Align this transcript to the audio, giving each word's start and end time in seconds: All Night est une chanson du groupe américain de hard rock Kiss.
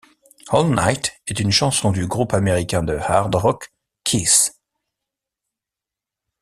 All 0.49 0.67
Night 0.71 1.21
est 1.27 1.39
une 1.39 1.51
chanson 1.51 1.91
du 1.91 2.07
groupe 2.07 2.33
américain 2.33 2.81
de 2.81 2.95
hard 2.95 3.35
rock 3.35 3.71
Kiss. 4.03 4.59